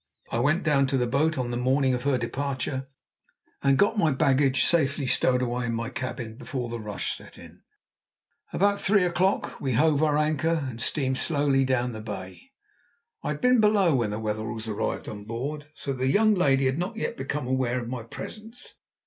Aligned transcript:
I 0.31 0.39
went 0.39 0.63
down 0.63 0.87
to 0.87 0.97
the 0.97 1.05
boat 1.05 1.37
on 1.37 1.51
the 1.51 1.57
morning 1.57 1.93
of 1.93 2.01
her 2.05 2.17
departure, 2.17 2.85
and 3.61 3.77
got 3.77 3.99
my 3.99 4.09
baggage 4.11 4.65
safely 4.65 5.05
stowed 5.05 5.43
away 5.43 5.67
in 5.67 5.75
my 5.75 5.91
cabin 5.91 6.37
before 6.37 6.69
the 6.69 6.79
rush 6.79 7.15
set 7.15 7.37
in. 7.37 7.61
About 8.51 8.81
three 8.81 9.03
o'clock 9.05 9.61
we 9.61 9.73
hove 9.73 10.01
our 10.01 10.17
anchor 10.17 10.65
and 10.67 10.81
steamed 10.81 11.19
slowly 11.19 11.65
down 11.65 11.91
the 11.91 12.01
Bay. 12.01 12.49
I 13.21 13.27
had 13.27 13.41
been 13.41 13.59
below 13.61 13.93
when 13.93 14.09
the 14.09 14.17
Wetherells 14.19 14.67
arrived 14.67 15.07
on 15.07 15.25
board, 15.25 15.67
so 15.75 15.93
the 15.93 16.07
young 16.07 16.33
lady 16.33 16.65
had 16.65 16.79
not 16.79 16.95
yet 16.95 17.15
become 17.15 17.45
aware 17.45 17.79
of 17.79 17.87
my 17.87 18.01
presence. 18.01 18.73